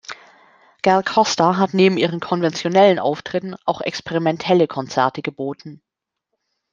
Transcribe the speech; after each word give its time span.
Gal 0.81 1.03
Costa 1.03 1.57
hat 1.57 1.75
neben 1.75 1.95
ihren 1.95 2.19
konventionellen 2.19 2.97
Auftritten 2.97 3.55
auch 3.65 3.81
experimentelle 3.81 4.65
Konzerte 4.67 5.21
geboten. 5.21 5.83